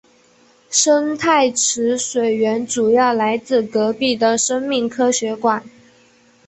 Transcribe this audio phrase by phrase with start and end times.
[0.71, 5.63] 生态池水源主要来自隔壁的生命科学馆。